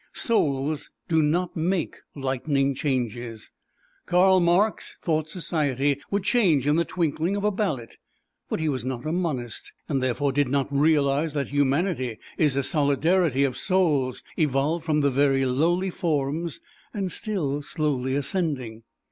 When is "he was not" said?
8.59-9.05